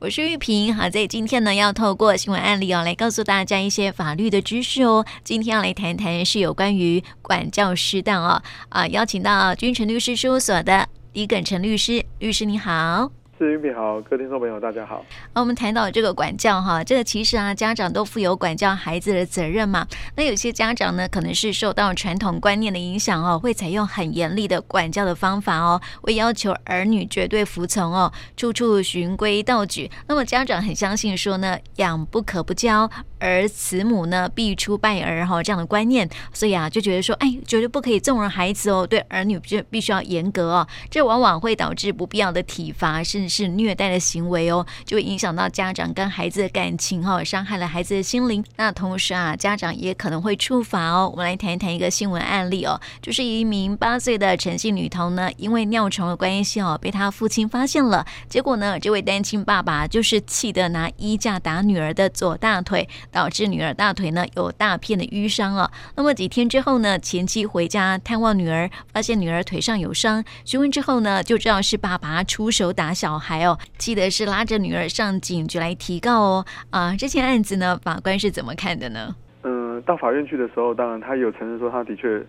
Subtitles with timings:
[0.00, 5.04] 我是玉萍，好，在今天呢，要透过新闻案例哦，来告诉大家一些法律的知识哦。
[5.22, 13.12] 今天要来谈谈是有关于管教失当哦，啊，邀请到君臣律师事务所的李耿诚律师，律师你好。
[13.38, 15.04] 是玉萍好，各位听众朋友大家好。
[15.32, 19.86] 我们谈到这个管教哈，这个其实啊，家长都负有管教孩子的责任嘛。
[20.16, 29.90] 那有些家长呢，可能是受到传统观念的影响哦，会采用很严厉的管教的方法哦，会要求儿女绝对服从哦，处处循规蹈矩。
[30.08, 48.42] 那么家长很相信说呢，养不可不教，而慈母呢必出败儿哈这样的观念，所以啊就觉得说，哎，绝对不可以纵容孩子哦，对儿女就必须要严格哦，这往往会导致不必要的体罚，甚至是虐待的行为哦，就会影响到家长跟孩子的感情哈、哦，伤害了孩子的心灵。
[48.56, 51.08] 那同时啊，家长也可能会处罚哦。
[51.10, 58.06] 我们来谈一谈一个新闻案例哦，就是一名八岁的陈姓女童呢，因为尿床的关系哦，被她父亲发现了。
[58.28, 65.70] 结果呢，这位单亲爸爸就是气得拿衣架打女儿的左大腿，导致女儿大腿呢有大片的淤伤哦。
[65.96, 73.58] 那么几天之后呢，前妻回家探望女儿，发现女儿腿上有伤，询问之后呢，就知道是爸爸出手打小孩哦。
[73.78, 76.46] 记得是拉着女儿上警局来提告哦。
[76.70, 79.14] 啊，这件案子呢，法官是怎么看的呢？
[79.42, 82.22] 嗯，到法院去的时候，当然他有承认说他的确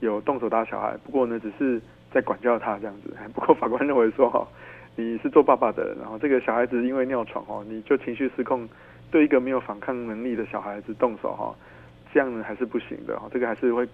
[0.00, 1.80] 有动手打小孩，不过呢，只是
[2.12, 3.14] 在管教他这样子。
[3.34, 4.46] 不过法官认为说，哈，
[4.96, 8.66] 你是做爸爸的，然后这个小孩子因为尿床哦，你就情绪失控，
[9.14, 11.54] 对一个没有反抗能力的小孩子动手哈，
[12.12, 13.88] 这样呢还是不行的哈，这个还是会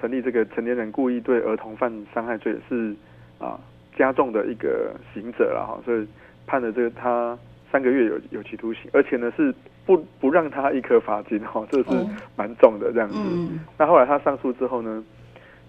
[0.00, 2.96] 成立这个成年人故意对儿童犯伤害罪是
[3.38, 3.60] 啊。
[3.98, 6.06] 加重的一个刑责了哈，所以
[6.46, 7.34] 判了这个他
[7.72, 9.54] 三个月有有期徒刑，而且呢是
[9.86, 13.16] 不不让他一颗罚金哈，这是蛮重的这样子。
[13.18, 15.02] 嗯、那后来他上诉之后呢，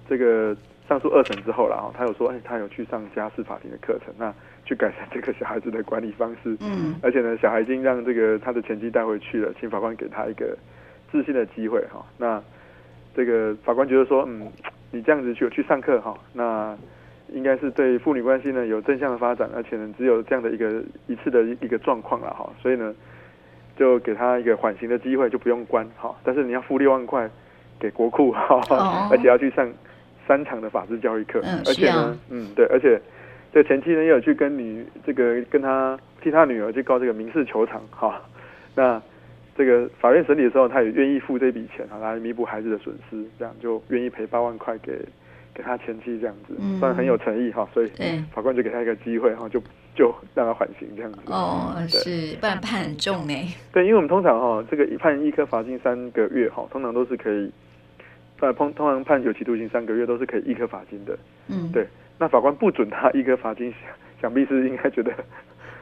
[0.10, 0.54] 这个
[0.88, 4.34] 上诉二审之后了哈，他有说哎，他有去上家事法庭的课程，那
[4.66, 6.56] 去改善这个小孩子的管理方式。
[6.60, 10.58] 嗯，而且呢，小孩已经让这个他的前妻带回去了，请法官给他一个
[11.12, 12.06] 自信的机会哈。
[12.18, 12.42] 那
[13.16, 14.52] 这个法官觉得说，嗯，
[14.92, 16.78] 你这样子去去上课哈，那。
[17.34, 22.96] 应该是对父女关系呢有正向的发展，而且呢只有这样的一个一次的一个状况了哈，所以呢
[23.76, 27.30] 就给他一个缓刑的机会，就不用关哈，但是你要付六万块
[27.78, 29.70] 给国库哈，哦、而且要去上
[30.28, 33.00] 三场的法制教育课，嗯、而且呢，啊、嗯对，而且
[33.54, 38.22] 这前妻呢也有去跟女这个跟他替他女儿去告这个民事求偿哈，
[38.76, 39.02] 那
[39.58, 44.94] 这个法院审理的时候，他也愿意付这笔钱啊来弥补孩子的损失，这样就愿意赔八万块给。
[45.54, 47.90] 给他前妻这样子，嗯、算很有诚意哈，所以
[48.32, 49.60] 法官就给他一个机会哈，就
[49.96, 51.20] 就让他缓刑这样子。
[51.26, 53.34] 哦，是，不然判很重呢。
[53.74, 57.52] 对，因为我们通常哈，这个判一颗罚金三个月哈，通常都是可以，
[58.40, 61.18] 呃，通通常判有期徒刑三个月都是可以一颗罚金的。
[61.48, 61.88] 嗯，对，
[62.18, 63.74] 那法官不准他一颗罚金，
[64.22, 65.12] 想必是应该觉得。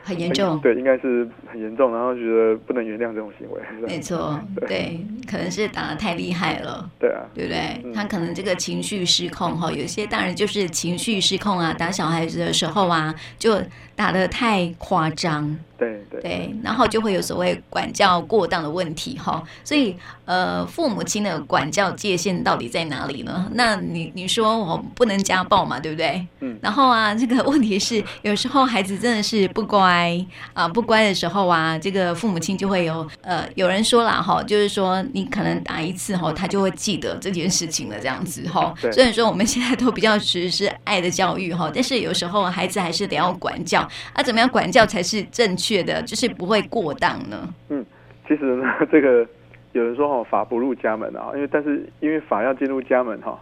[0.07, 3.59] 很严重，对，应该是很严重，然后觉得不能原谅这种行为。
[3.87, 6.87] 没错，对，对，可能是打的太厉害了。
[6.99, 7.81] 对啊，对不对？
[7.83, 13.59] 嗯、他可能这个情绪失控哈，有些大人就是情绪失控啊，打小孩子的时候啊，就
[13.95, 15.57] 打得太夸张。
[15.77, 23.51] 对对，对，然后就会有所谓管教过当的问题哈，所以呃，父母亲的管教界限到底在哪里呢？
[23.55, 26.25] 那你你说我不能家暴嘛，对不对？
[26.39, 26.57] 嗯。
[26.61, 38.73] 然后啊，这个问题是有时候孩子真的是不乖啊，不乖的时候啊，这个父母亲就会有呃，有人说了哈，就是说你可能打一次哈，他就会记得这件事情了这样子哈。
[38.81, 38.89] 对。
[38.93, 45.75] 虽然说我们现在都比较实施爱的教育哈，但是有时候孩子还是得要管教啊，怎么样管教才是正确？
[45.83, 47.53] 的，就是不会过当呢。
[47.69, 47.85] 嗯，
[48.27, 49.27] 其实呢， 这个
[49.73, 53.39] 有人说哈，法不入家门啊，因为但是因为法要进入家门哈，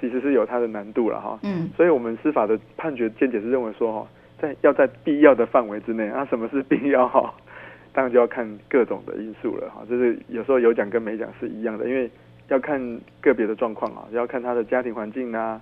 [0.00, 1.38] 其实是有它的难度了哈。
[1.42, 4.08] 嗯，所以我们司法的判决见解是认为说哈，
[4.40, 7.32] 在要在必要的范围之内啊，什么是必要哈？
[7.94, 9.82] 当然就要看各种的因素了哈。
[9.88, 12.10] 就是有时候有讲跟没讲是一样的，因为
[12.48, 12.80] 要看
[13.20, 15.60] 个别的状况啊，要看他的家庭环境啊，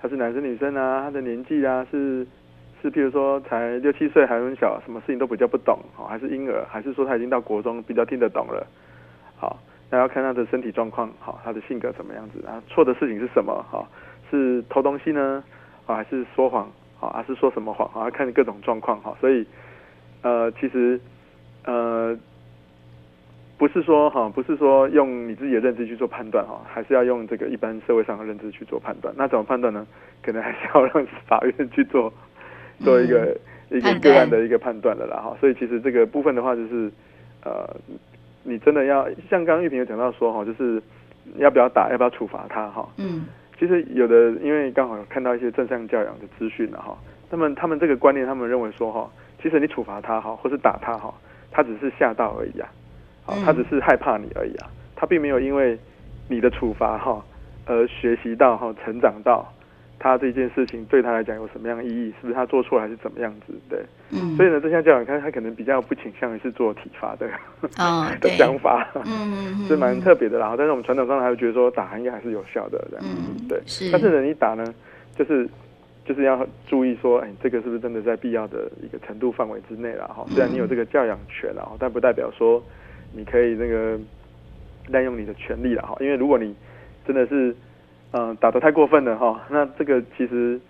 [0.00, 2.26] 他是男生女生啊，他的年纪啊是。
[2.82, 8.66] 是，譬如说才六七岁还很小，什么事情都比较不懂，好，还是婴儿，还是说他已经到国中，比较听得懂了，
[9.36, 9.58] 好，
[9.90, 13.88] 那要看他的身体状况，好，他的性格怎么样子，啊，错的事情是什么，好，
[14.30, 15.44] 是偷东西呢，
[15.86, 19.46] 啊，还是说谎，好，还是说什么谎，好，要看各种状况，哈，所以，
[20.22, 20.98] 呃，其实，
[21.64, 22.16] 呃，
[23.58, 29.86] 不是说哈，不是说用你自己的认知去做判断，哈，还是要用这个一般社会上的认知去做判断，那怎么判断呢？
[30.22, 32.12] 可能还是要让法院去做。
[32.84, 33.36] 做一个、
[33.70, 36.90] 嗯、一个个案的一个判断的啦哈，所以其实这个部分的话就是，
[37.44, 37.68] 呃，
[38.42, 40.82] 你真的要像刚刚玉萍有讲到说哈，就是
[41.36, 42.88] 要不要打，要不要处罚他哈。
[42.96, 43.26] 嗯。
[43.58, 46.96] 其实有的因为刚好有看到一些正向教养的资讯了哈，
[47.28, 49.10] 那么他们这个观念，他们认为说哈，
[49.42, 51.12] 其实你处罚他哈，或是打他哈，
[51.50, 52.68] 他只是吓到而已啊，
[53.22, 55.78] 好，他只是害怕你而已啊，他并没有因为
[56.26, 57.22] 你的处罚哈
[57.66, 59.46] 而学习到哈成长到。
[60.02, 62.06] 他这件事情对他来讲有什么样的意义？
[62.18, 63.52] 是不是他做错了还是怎么样子？
[63.68, 63.78] 对，
[64.10, 67.28] 嗯，所以呢，这项教养，他他可能比较不倾向于是做体罚的，
[67.76, 70.54] 哦，的想法，嗯是蛮特别的啦。
[70.56, 73.92] 但是我们传统上还会觉得说打应该还是有效的，这样，嗯，对，是。
[73.92, 74.64] 但是呢，你打呢，
[75.14, 75.46] 就是
[76.06, 80.08] 就是要注意说，哎，这个是不是真的在必要的一个程度范围之内了？
[80.08, 82.62] 哈，虽然你有这个教养权了，但不代表说
[83.12, 84.00] 你可以那个
[84.88, 85.94] 滥用你的权利了，哈。
[86.00, 86.56] 因为如果你
[87.06, 87.54] 真的是。
[88.12, 90.60] 嗯、呃，打得太过分了哈，那这个其实，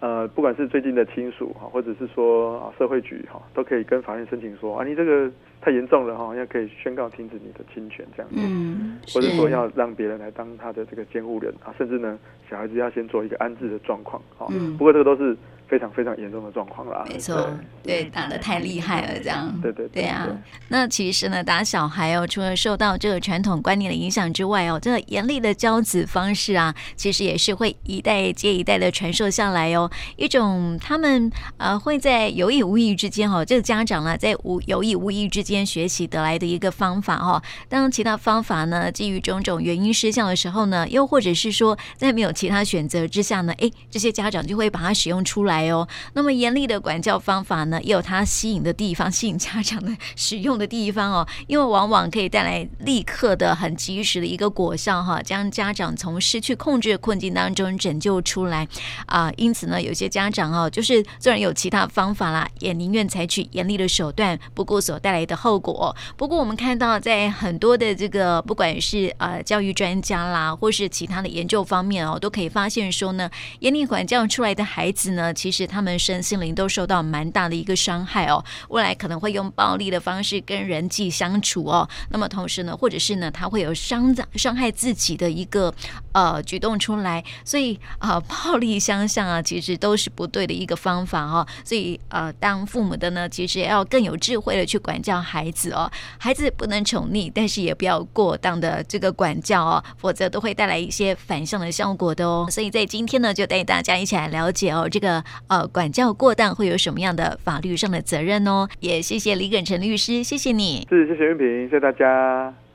[0.00, 5.30] 呃，不管是最近的亲属哈，或者是说啊社会局哈，都可以跟法院申请说啊，你这个
[5.60, 12.18] 太严重了哈，要可以宣告停止你的侵权这样子，嗯，或者说要让别人来当他的这个监护人啊，甚至呢，
[12.50, 15.36] 小孩子要先做一个安置的状况哈，嗯，不过这个都是。
[15.68, 17.46] 非常非常严重的状况啦，没错，
[17.82, 20.26] 对，打的太厉害了，这样，对对对，对啊。
[20.68, 29.90] 那其实呢，打小孩哦，除了受到这个传统观念的影响之外哦，这个严厉的教子方式啊，其实也是会一代接一代的传授下来哦。
[30.16, 37.42] 一种他们呃会在有意无意之间哈、哦，这个家长呢在无有意无意之间学习得来的一个方法哈、哦。
[37.68, 45.57] 当其他方法呢基于种种原因失效的时候呢，又或者是说在没有其他选择之下呢，哎，这些家长就会把它使用出来。
[45.66, 58.66] 哦，那么严厉的管教方法呢，也有它吸引的地方，吸引家长的使用的地方哦，因为往往可以带来立刻的、很及时的一个果效哈，将家长从失去控制的困境当中拯救出来
[59.06, 59.30] 啊。
[59.36, 65.94] 因此呢，有些家长哦，就是虽然有其他方法啦，也宁愿采取严厉的手段，不顾所带来的后果。
[66.16, 75.68] 不过我们看到，在很多的这个不管是呃教育专家啦，或是其他的研究方面哦，都可以发现说呢，严厉管教出来的孩子呢，其其实。
[75.68, 81.88] 他们身心灵都受到蛮大的一个伤害哦，未来可能会用暴力的方式跟人际相处哦。
[82.10, 85.72] 那么同时呢，或者是呢，他会有伤伤害自己的一个
[86.12, 87.22] 呃举动出来。
[87.44, 91.46] 所以啊、暴力相向啊，其实都是不对的一个方法哦。
[91.64, 95.90] 所以呃，当父母的呢，其实要更有智慧的去管教孩子哦。
[96.18, 102.46] 孩子不能宠溺，但是也不要过当的这个管教哦，否则都会带来一些反向的效果的哦。
[102.50, 105.22] 所以在今天呢，就带大家一起来了解哦，这个。
[105.46, 108.68] 呃，管教过当会有什么样的法律上的责任哦？
[108.80, 110.86] 也谢谢李耿成律师，谢谢你。
[110.90, 112.67] 是，谢谢云平，谢谢大家。